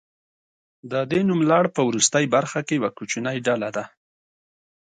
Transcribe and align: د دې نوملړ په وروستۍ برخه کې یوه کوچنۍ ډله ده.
د 0.91 0.93
دې 1.11 1.21
نوملړ 1.29 1.63
په 1.75 1.81
وروستۍ 1.89 2.25
برخه 2.35 2.59
کې 2.67 2.73
یوه 2.79 2.89
کوچنۍ 2.97 3.37
ډله 3.47 3.69
ده. 3.75 3.83